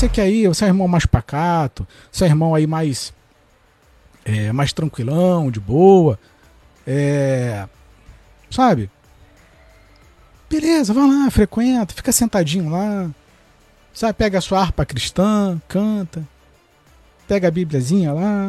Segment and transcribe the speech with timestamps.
[0.00, 3.12] você quer ir, você é irmão mais pacato, você é irmão aí mais
[4.24, 6.18] é, mais tranquilão, de boa,
[6.86, 7.68] é,
[8.50, 8.90] sabe?
[10.48, 13.10] Beleza, vai lá, frequenta, fica sentadinho lá,
[13.92, 14.14] sabe?
[14.14, 16.26] Pega a sua harpa cristã, canta,
[17.28, 18.48] pega a bíbliazinha lá,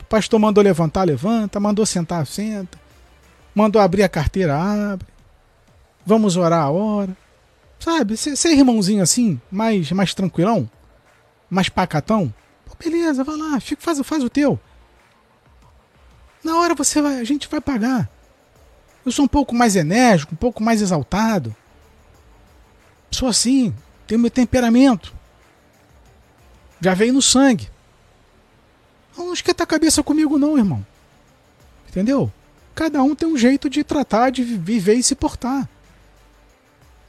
[0.00, 2.76] o pastor mandou levantar, levanta, mandou sentar, senta,
[3.54, 5.06] mandou abrir a carteira, abre,
[6.04, 7.16] vamos orar a hora,
[7.82, 8.16] sabe?
[8.16, 10.70] Ser irmãozinho assim, mais, mais tranquilão,
[11.50, 12.32] mais pacatão,
[12.64, 14.58] Pô, beleza, vai lá, fica, faz, faz o teu.
[16.44, 18.08] Na hora você vai, a gente vai pagar.
[19.04, 21.54] Eu sou um pouco mais enérgico, um pouco mais exaltado.
[23.10, 23.74] Sou assim,
[24.06, 25.12] tenho meu temperamento.
[26.80, 27.68] Já veio no sangue.
[29.16, 30.86] Não esquenta a cabeça comigo, não, irmão.
[31.88, 32.32] Entendeu?
[32.74, 35.68] Cada um tem um jeito de tratar, de viver e se portar.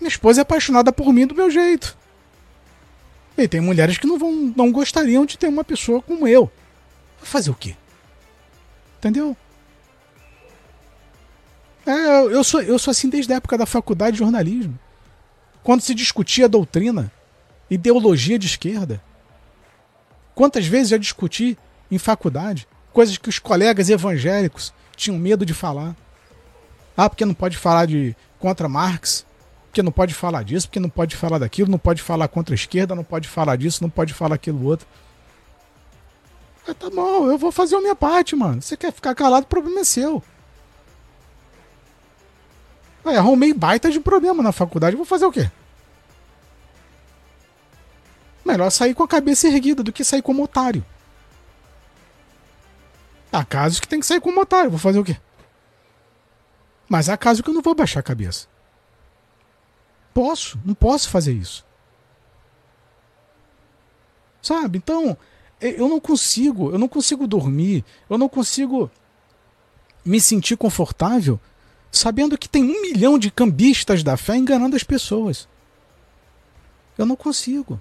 [0.03, 1.97] Minha esposa é apaixonada por mim do meu jeito.
[3.37, 6.51] E tem mulheres que não, vão, não gostariam de ter uma pessoa como eu.
[7.21, 7.73] Fazer o quê?
[8.97, 9.35] Entendeu?
[11.85, 14.77] É, eu, sou, eu sou assim desde a época da faculdade de jornalismo.
[15.63, 17.09] Quando se discutia doutrina,
[17.69, 19.01] ideologia de esquerda.
[20.35, 21.57] Quantas vezes já discuti
[21.89, 25.95] em faculdade coisas que os colegas evangélicos tinham medo de falar.
[26.97, 29.25] Ah, porque não pode falar de contra Marx,
[29.73, 32.55] porque não pode falar disso, porque não pode falar daquilo, não pode falar contra a
[32.55, 34.85] esquerda, não pode falar disso, não pode falar aquilo outro.
[36.67, 38.61] Ah, tá bom, eu vou fazer a minha parte, mano.
[38.61, 40.21] Você quer ficar calado, o problema é seu.
[43.03, 45.49] Aí, arrumei baita de problema na faculdade, vou fazer o quê?
[48.45, 50.85] Melhor sair com a cabeça erguida do que sair como otário.
[53.31, 55.17] Há casos que tem que sair como otário, vou fazer o quê?
[56.87, 58.52] Mas há casos que eu não vou baixar a cabeça.
[60.13, 61.65] Posso, não posso fazer isso.
[64.41, 64.77] Sabe?
[64.77, 65.17] Então,
[65.59, 68.91] eu não consigo, eu não consigo dormir, eu não consigo
[70.05, 71.39] me sentir confortável
[71.93, 75.47] sabendo que tem um milhão de cambistas da fé enganando as pessoas.
[76.97, 77.79] Eu não consigo.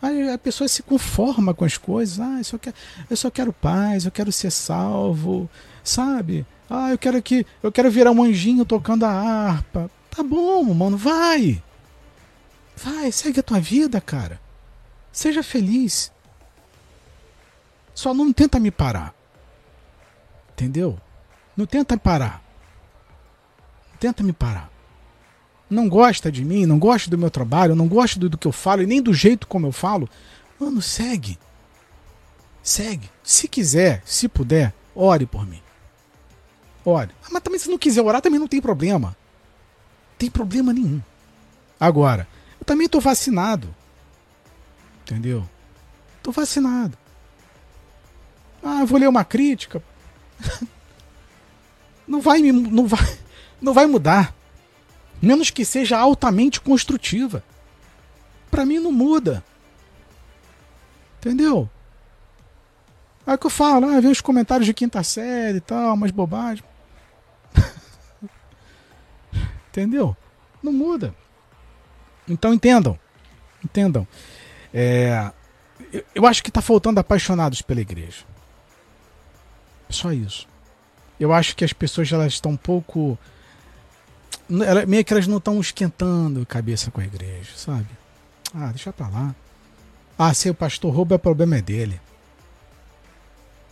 [0.00, 2.20] Aí a pessoa se conforma com as coisas.
[2.20, 2.76] Ah, eu só, quero,
[3.10, 5.50] eu só quero paz, eu quero ser salvo,
[5.82, 6.46] sabe?
[6.70, 9.90] Ah, eu quero que eu quero virar um anjinho tocando a harpa.
[10.20, 11.62] Tá bom, mano, vai.
[12.76, 14.38] Vai, segue a tua vida, cara.
[15.10, 16.12] Seja feliz.
[17.94, 19.14] Só não tenta me parar.
[20.52, 21.00] Entendeu?
[21.56, 22.44] Não tenta parar.
[23.92, 24.70] Não tenta me parar.
[25.70, 28.52] Não gosta de mim, não gosta do meu trabalho, não gosta do, do que eu
[28.52, 30.06] falo e nem do jeito como eu falo.
[30.58, 31.38] Mano, segue.
[32.62, 33.08] Segue.
[33.22, 35.62] Se quiser, se puder, ore por mim.
[36.84, 37.08] Ore.
[37.24, 39.16] Ah, mas também se não quiser orar, também não tem problema.
[40.20, 41.00] Tem problema nenhum.
[41.80, 42.28] Agora,
[42.60, 43.74] eu também estou vacinado.
[45.00, 45.48] Entendeu?
[46.22, 46.98] Tô vacinado.
[48.62, 49.82] Ah, eu vou ler uma crítica.
[52.06, 53.18] não vai me não vai
[53.62, 54.34] não vai mudar.
[55.22, 57.42] Menos que seja altamente construtiva.
[58.50, 59.42] Para mim não muda.
[61.18, 61.66] Entendeu?
[63.26, 66.69] Aí que eu falo, ah, vem os comentários de quinta série e tal, umas bobagens.
[69.70, 70.16] Entendeu?
[70.62, 71.14] Não muda.
[72.28, 72.98] Então entendam.
[73.64, 74.06] Entendam.
[74.74, 75.30] É,
[75.92, 78.24] eu, eu acho que está faltando apaixonados pela igreja.
[79.88, 80.46] Só isso.
[81.18, 83.18] Eu acho que as pessoas elas estão um pouco.
[84.48, 87.88] Ela, meio que elas não estão esquentando cabeça com a igreja, sabe?
[88.54, 89.34] Ah, deixa pra lá.
[90.18, 92.00] Ah, se o pastor rouba, o problema é dele.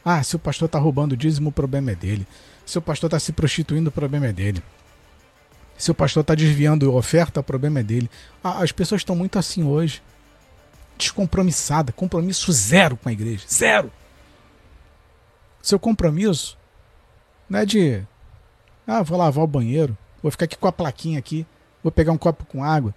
[0.04, 2.26] Ah, se o pastor tá roubando o dízimo, o problema é dele.
[2.64, 4.62] Se o pastor tá se prostituindo, o problema é dele.
[5.78, 8.11] Se o pastor tá desviando oferta, o problema é dele.
[8.43, 10.03] As pessoas estão muito assim hoje
[10.99, 13.93] descompromissada, compromisso zero com a igreja, zero.
[15.62, 16.58] Seu compromisso
[17.49, 18.02] não é de,
[18.85, 21.47] ah, vou lavar o banheiro, vou ficar aqui com a plaquinha aqui,
[21.82, 22.93] vou pegar um copo com água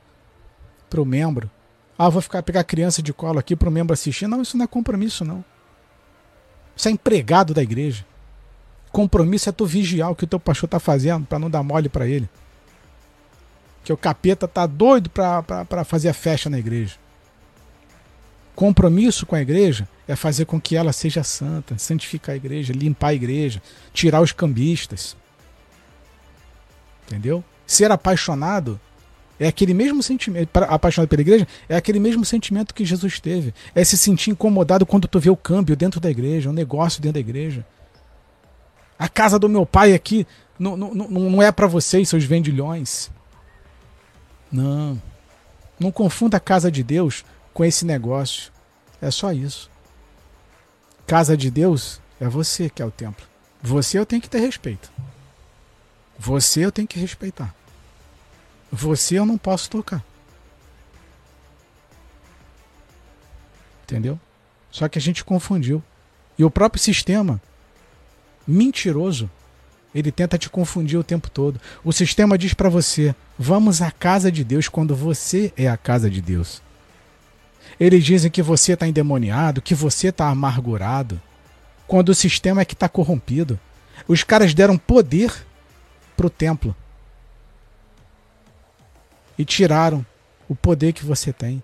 [0.90, 1.50] para o membro.
[1.98, 4.28] Ah, vou ficar pegar criança de colo aqui para o membro assistir.
[4.28, 5.46] Não, isso não é compromisso não.
[6.76, 8.04] Isso é empregado da igreja.
[8.92, 11.88] Compromisso é tu vigiar o que o teu pastor tá fazendo para não dar mole
[11.88, 12.28] para ele.
[13.84, 16.96] Que o capeta tá doido para fazer a festa na igreja.
[18.56, 23.08] Compromisso com a igreja é fazer com que ela seja santa, santificar a igreja, limpar
[23.10, 23.62] a igreja,
[23.94, 25.16] tirar os cambistas.
[27.08, 27.44] Entendeu?
[27.66, 28.80] Ser apaixonado
[29.40, 33.54] é aquele mesmo sentimento, apaixonado pela igreja, é aquele mesmo sentimento que Jesus teve.
[33.74, 37.02] É se sentir incomodado quando tu vê o câmbio dentro da igreja, o um negócio
[37.02, 37.66] dentro da igreja.
[39.00, 40.28] A casa do meu pai aqui
[40.60, 43.10] não, não, não é para vocês, seus vendilhões.
[44.52, 45.02] Não.
[45.80, 48.52] Não confunda a casa de Deus com esse negócio.
[49.02, 49.70] É só isso.
[51.08, 53.26] Casa de Deus é você que é o templo.
[53.62, 54.92] Você eu tenho que ter respeito.
[56.18, 57.54] Você eu tenho que respeitar.
[58.72, 60.04] Você eu não posso tocar.
[63.84, 64.20] Entendeu?
[64.72, 65.84] Só que a gente confundiu.
[66.38, 67.42] E o próprio sistema
[68.48, 69.30] mentiroso,
[69.94, 71.60] ele tenta te confundir o tempo todo.
[71.84, 76.10] O sistema diz para você: "Vamos à casa de Deus quando você é a casa
[76.10, 76.62] de Deus".
[77.80, 81.22] Eles dizem que você está endemoniado, que você está amargurado,
[81.88, 83.60] quando o sistema é que está corrompido.
[84.08, 85.34] Os caras deram poder
[86.16, 86.76] para o templo
[89.38, 90.06] e tiraram
[90.48, 91.64] o poder que você tem.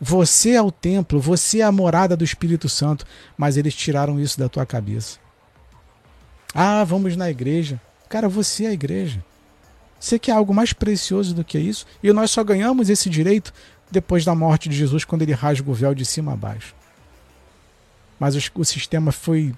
[0.00, 4.38] Você é o templo, você é a morada do Espírito Santo, mas eles tiraram isso
[4.38, 5.18] da tua cabeça.
[6.54, 7.80] Ah, vamos na igreja.
[8.08, 9.24] Cara, você é a igreja.
[9.98, 11.86] Você quer algo mais precioso do que isso?
[12.02, 13.52] E nós só ganhamos esse direito
[13.90, 16.74] depois da morte de Jesus, quando ele rasga o véu de cima a baixo.
[18.18, 19.54] Mas o, sistema foi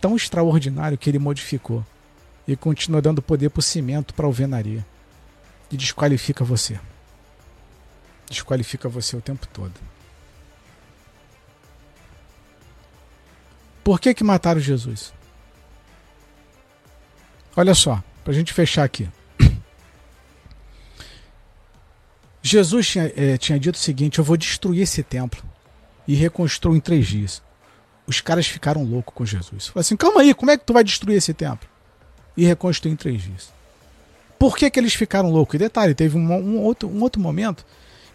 [0.00, 1.84] tão extraordinário que ele modificou
[2.46, 4.84] e continua dando poder para o cimento, para a alvenaria.
[5.70, 6.78] E desqualifica você
[8.32, 9.74] desqualifica você o tempo todo.
[13.84, 15.12] Por que que mataram Jesus?
[17.56, 19.08] Olha só, para a gente fechar aqui.
[22.42, 25.42] Jesus tinha, é, tinha dito o seguinte: Eu vou destruir esse templo
[26.06, 27.42] e reconstruo em três dias.
[28.06, 29.68] Os caras ficaram loucos com Jesus.
[29.68, 31.68] Falaram assim: Calma aí, como é que tu vai destruir esse templo?
[32.36, 33.52] E reconstruir em três dias.
[34.38, 35.54] Por que, que eles ficaram loucos?
[35.54, 37.64] E detalhe: teve um, um, outro, um outro momento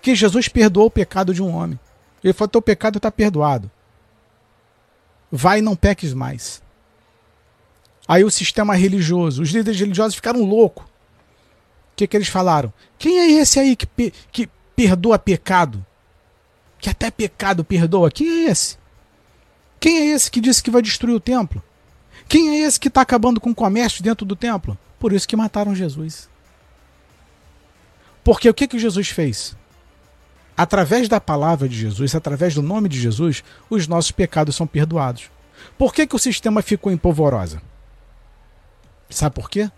[0.02, 1.80] que Jesus perdoou o pecado de um homem.
[2.24, 3.70] Ele falou: teu pecado está perdoado.
[5.32, 6.62] Vai e não peques mais.
[8.08, 10.86] Aí o sistema religioso, os líderes religiosos ficaram loucos.
[10.86, 12.72] O que, que eles falaram?
[12.98, 13.88] Quem é esse aí que,
[14.32, 15.86] que perdoa pecado?
[16.80, 18.12] Que até pecado perdoa?
[18.12, 18.78] Quem é esse?
[19.80, 21.62] Quem é esse que disse que vai destruir o templo?
[22.28, 24.78] Quem é esse que está acabando com o comércio dentro do templo?
[25.00, 26.30] Por isso que mataram Jesus.
[28.24, 29.56] Porque o que, que Jesus fez?
[30.58, 35.30] através da palavra de Jesus, através do nome de Jesus, os nossos pecados são perdoados.
[35.78, 37.62] Por que, que o sistema ficou em polvorosa?
[39.10, 39.70] Sabe por quê?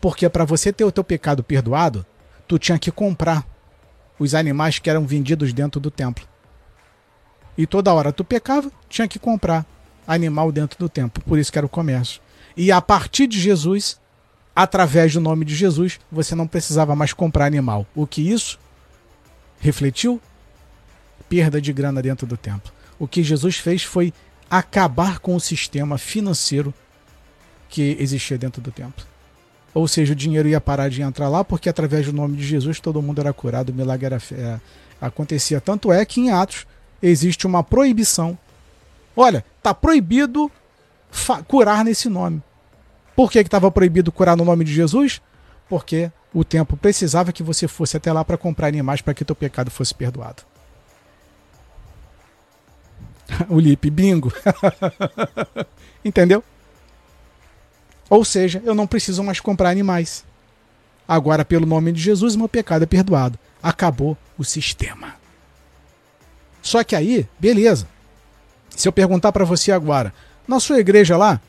[0.00, 2.04] Porque para você ter o teu pecado perdoado,
[2.46, 3.46] tu tinha que comprar
[4.18, 6.26] os animais que eram vendidos dentro do templo.
[7.56, 9.66] E toda hora tu pecava, tinha que comprar
[10.06, 11.22] animal dentro do templo.
[11.24, 12.20] Por isso que era o comércio.
[12.56, 13.98] E a partir de Jesus,
[14.54, 17.86] através do nome de Jesus, você não precisava mais comprar animal.
[17.94, 18.58] O que isso
[19.60, 20.20] refletiu?
[21.28, 22.72] Perda de grana dentro do templo.
[22.98, 24.12] O que Jesus fez foi
[24.50, 26.74] acabar com o sistema financeiro
[27.72, 29.02] que existia dentro do templo.
[29.72, 32.78] Ou seja, o dinheiro ia parar de entrar lá porque através do nome de Jesus
[32.78, 34.60] todo mundo era curado, o milagre era, é,
[35.00, 35.58] acontecia.
[35.58, 36.66] Tanto é que em Atos
[37.02, 38.38] existe uma proibição.
[39.16, 40.52] Olha, está proibido
[41.48, 42.42] curar nesse nome.
[43.16, 45.22] Por que estava proibido curar no nome de Jesus?
[45.66, 49.34] Porque o tempo precisava que você fosse até lá para comprar animais para que teu
[49.34, 50.42] pecado fosse perdoado.
[53.48, 54.30] o Lipe, bingo.
[56.04, 56.44] Entendeu?
[58.12, 60.22] Ou seja, eu não preciso mais comprar animais.
[61.08, 63.38] Agora, pelo nome de Jesus, meu pecado é perdoado.
[63.62, 65.14] Acabou o sistema.
[66.60, 67.88] Só que aí, beleza.
[68.76, 70.12] Se eu perguntar para você agora,
[70.46, 71.40] na sua igreja lá,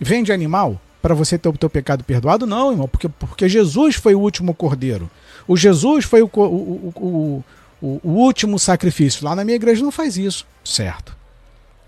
[0.00, 0.80] vende animal?
[1.00, 2.44] para você ter o teu pecado perdoado?
[2.44, 5.08] Não, irmão, porque, porque Jesus foi o último cordeiro.
[5.46, 7.44] O Jesus foi o, o, o,
[7.80, 9.24] o, último sacrifício.
[9.24, 10.44] Lá na minha igreja não faz isso.
[10.64, 11.16] Certo.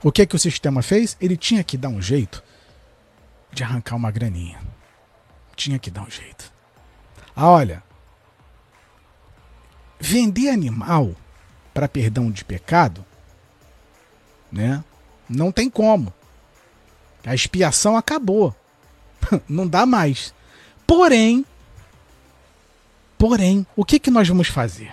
[0.02, 1.16] O que, que o sistema fez?
[1.20, 2.42] Ele tinha que dar um jeito
[3.52, 4.58] de arrancar uma graninha.
[5.54, 6.52] Tinha que dar um jeito.
[7.36, 7.82] Ah, olha.
[10.00, 11.14] Vender animal
[11.72, 13.04] para perdão de pecado,
[14.50, 14.82] né?
[15.28, 16.12] Não tem como.
[17.24, 18.54] A expiação acabou.
[19.48, 20.34] não dá mais.
[20.86, 21.46] Porém,
[23.16, 24.92] porém, o que, que nós vamos fazer?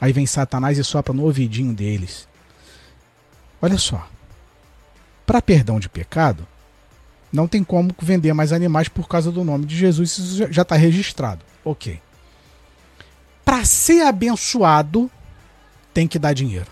[0.00, 2.26] Aí vem Satanás e sopra no ouvidinho deles.
[3.60, 4.08] Olha só.
[5.26, 6.46] Para perdão de pecado,
[7.32, 10.76] não tem como vender mais animais por causa do nome de Jesus, isso já está
[10.76, 11.44] registrado.
[11.64, 12.00] Ok.
[13.44, 15.10] Para ser abençoado,
[15.92, 16.66] tem que dar dinheiro.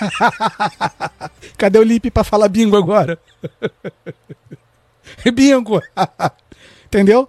[1.56, 3.18] Cadê o Lipe para falar bingo agora?
[5.34, 5.80] Bingo!
[6.86, 7.28] Entendeu?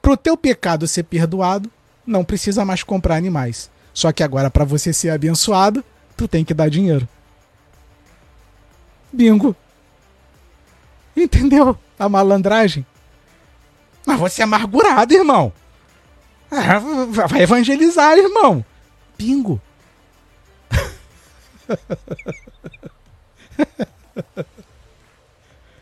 [0.00, 1.70] Pro teu pecado ser perdoado,
[2.06, 3.70] não precisa mais comprar animais.
[3.92, 5.84] Só que agora, para você ser abençoado,
[6.16, 7.08] tu tem que dar dinheiro.
[9.12, 9.56] Bingo!
[11.22, 11.78] Entendeu?
[11.98, 12.84] A malandragem.
[14.04, 15.52] Mas você é amargurado, irmão.
[16.50, 16.78] Ah,
[17.26, 18.64] vai evangelizar, irmão.
[19.18, 19.60] Bingo.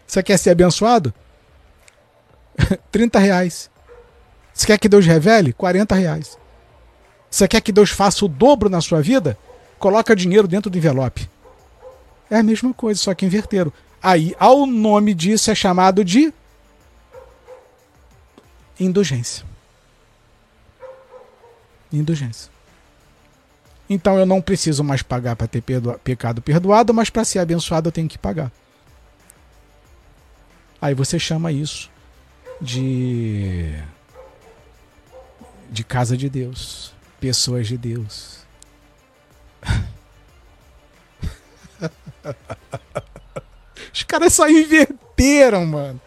[0.07, 1.13] Você quer ser abençoado?
[2.93, 3.69] 30 reais.
[4.53, 5.53] Você quer que Deus revele?
[5.53, 6.39] 40 reais.
[7.29, 9.37] Você quer que Deus faça o dobro na sua vida?
[9.77, 11.29] Coloca dinheiro dentro do envelope.
[12.31, 13.73] É a mesma coisa, só que inverteram.
[14.05, 16.31] Aí, ao nome disso é chamado de
[18.79, 19.47] indulgência.
[21.91, 22.53] Indulgência.
[23.89, 27.89] Então eu não preciso mais pagar para ter perdoa, pecado perdoado, mas para ser abençoado
[27.89, 28.53] eu tenho que pagar.
[30.83, 31.91] Aí você chama isso
[32.61, 33.73] de
[35.71, 38.45] de casa de Deus, pessoas de Deus.
[44.15, 46.01] Caras só inverteram, mano.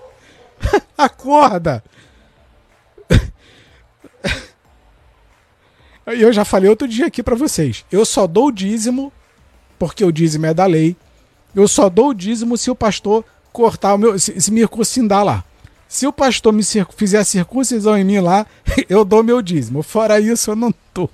[0.97, 1.83] Acorda.
[6.07, 7.83] E eu já falei outro dia aqui para vocês.
[7.91, 9.11] Eu só dou o dízimo
[9.77, 10.95] porque o dízimo é da lei.
[11.53, 15.25] Eu só dou o dízimo se o pastor cortar o meu, se, se me circundar
[15.25, 15.43] lá.
[15.85, 16.63] Se o pastor me
[16.95, 18.47] fizer a circuncisão em mim lá,
[18.87, 19.83] eu dou meu dízimo.
[19.83, 21.09] Fora isso, eu não tô.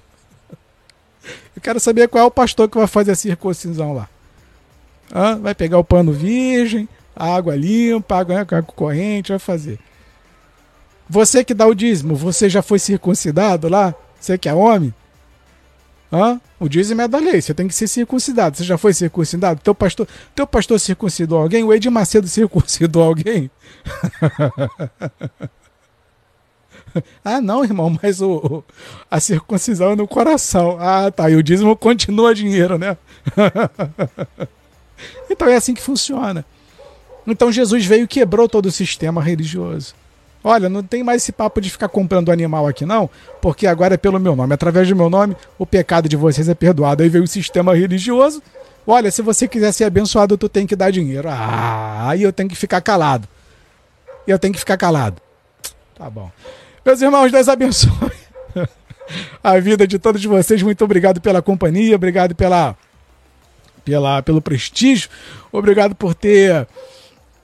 [1.56, 4.08] Eu quero saber qual é o pastor que vai fazer a circuncisão lá.
[5.14, 5.38] Hã?
[5.38, 9.80] Vai pegar o pano virgem, a água limpa, a água, água corrente, vai fazer.
[11.10, 13.94] Você que dá o dízimo, você já foi circuncidado lá?
[14.20, 14.94] Você que é homem?
[16.60, 18.56] O dízimo é da lei, você tem que ser circuncidado.
[18.56, 19.60] Você já foi circuncidado?
[19.62, 21.64] Teu pastor, teu pastor circuncidou alguém?
[21.64, 23.50] O Ed Macedo circuncidou alguém?
[27.26, 28.64] ah, não, irmão, mas o,
[29.10, 30.78] a circuncisão é no coração.
[30.80, 31.32] Ah, tá.
[31.32, 32.96] E o dízimo continua dinheiro, né?
[35.30, 36.46] então é assim que funciona.
[37.26, 39.96] Então Jesus veio e quebrou todo o sistema religioso.
[40.44, 43.10] Olha, não tem mais esse papo de ficar comprando animal aqui, não,
[43.42, 44.54] porque agora é pelo meu nome.
[44.54, 47.02] Através do meu nome, o pecado de vocês é perdoado.
[47.02, 48.44] Aí veio o sistema religioso.
[48.86, 51.30] Olha, se você quiser ser abençoado, tu tem que dar dinheiro.
[51.30, 53.26] Ah, aí eu tenho que ficar calado.
[54.28, 55.22] Eu tenho que ficar calado.
[55.96, 56.30] Tá bom.
[56.86, 58.12] Meus irmãos, Deus abençoe
[59.42, 60.62] a vida de todos vocês.
[60.62, 62.76] Muito obrigado pela companhia, obrigado pela,
[63.84, 65.10] pela, pelo prestígio,
[65.52, 66.68] obrigado por ter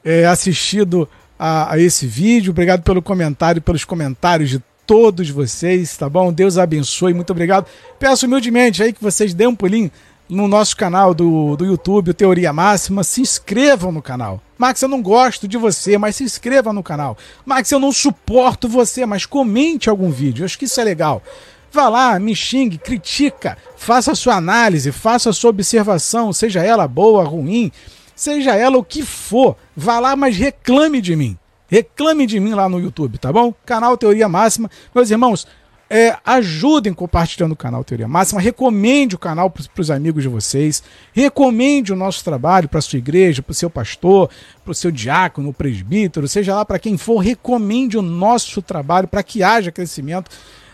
[0.03, 2.51] é, assistido a, a esse vídeo.
[2.51, 6.33] Obrigado pelo comentário, pelos comentários de todos vocês, tá bom?
[6.33, 7.67] Deus abençoe, muito obrigado.
[7.99, 9.91] Peço humildemente aí que vocês dêem um pulinho
[10.27, 14.41] no nosso canal do, do YouTube, Teoria Máxima, se inscrevam no canal.
[14.57, 17.17] Max, eu não gosto de você, mas se inscreva no canal.
[17.45, 21.23] Max, eu não suporto você, mas comente algum vídeo, eu acho que isso é legal.
[21.71, 27.23] Vá lá, me xingue, critica, faça sua análise, faça a sua observação, seja ela boa,
[27.23, 27.71] ruim,
[28.15, 31.37] seja ela o que for, vá lá, mas reclame de mim.
[31.67, 33.53] Reclame de mim lá no YouTube, tá bom?
[33.63, 34.69] Canal Teoria Máxima.
[34.93, 35.45] Meus irmãos,
[35.89, 40.83] é, ajudem compartilhando o canal Teoria Máxima, recomende o canal para os amigos de vocês,
[41.13, 44.29] recomende o nosso trabalho para sua igreja, para o seu pastor,
[44.63, 49.23] para o seu diácono, presbítero, seja lá para quem for, recomende o nosso trabalho para
[49.23, 50.29] que haja crescimento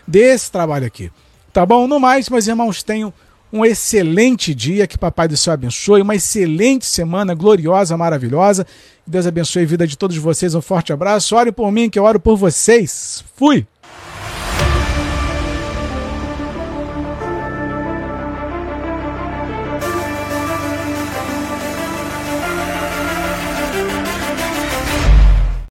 [0.06, 1.10] desse trabalho aqui.
[1.52, 1.86] Tá bom?
[1.86, 3.12] No mais, meus irmãos, tenham
[3.52, 8.66] um excelente dia, que Papai do Céu abençoe, uma excelente semana, gloriosa, maravilhosa.
[9.06, 11.36] Deus abençoe a vida de todos vocês, um forte abraço.
[11.36, 13.24] Ore por mim, que eu oro por vocês.
[13.36, 13.66] Fui!